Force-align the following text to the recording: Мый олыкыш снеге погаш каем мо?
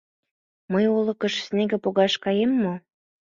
Мый 0.71 0.85
олыкыш 0.97 1.33
снеге 1.45 1.77
погаш 1.83 2.13
каем 2.23 2.51
мо? 2.63 2.73